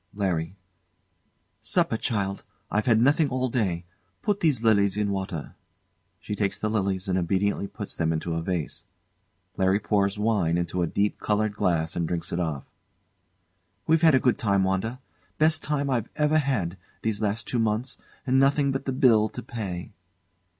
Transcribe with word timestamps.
LARRY. 0.15 0.55
Supper, 1.61 1.95
child 1.95 2.43
I've 2.71 2.87
had 2.87 2.99
nothing 2.99 3.29
all 3.29 3.49
day. 3.49 3.85
Put 4.23 4.39
these 4.39 4.63
lilies 4.63 4.97
in 4.97 5.11
water. 5.11 5.53
[She 6.19 6.33
takes 6.35 6.57
the 6.57 6.69
lilies 6.71 7.07
and 7.07 7.19
obediently 7.19 7.67
puts 7.67 7.95
them 7.95 8.11
into 8.11 8.33
a 8.33 8.41
vase. 8.41 8.83
LARRY 9.57 9.79
pours 9.81 10.17
wine 10.17 10.57
into 10.57 10.81
a 10.81 10.87
deep 10.87 11.19
coloured 11.19 11.53
glass 11.55 11.95
and 11.95 12.07
drinks 12.07 12.33
it 12.33 12.39
off.] 12.39 12.67
We've 13.85 14.01
had 14.01 14.15
a 14.15 14.19
good 14.19 14.39
time, 14.39 14.63
Wanda. 14.63 14.99
Best 15.37 15.61
time 15.61 15.87
I 15.91 16.03
ever 16.15 16.39
had, 16.39 16.77
these 17.03 17.21
last 17.21 17.45
two 17.47 17.59
months; 17.59 17.99
and 18.25 18.39
nothing 18.39 18.71
but 18.71 18.85
the 18.85 18.93
bill 18.93 19.29
to 19.29 19.43
pay. 19.43 19.91